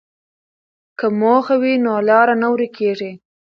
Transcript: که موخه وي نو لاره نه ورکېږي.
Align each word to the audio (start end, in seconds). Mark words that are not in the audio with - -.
که 0.99 1.05
موخه 1.19 1.55
وي 1.61 1.73
نو 1.85 1.93
لاره 2.07 2.35
نه 2.41 2.47
ورکېږي. 2.53 3.11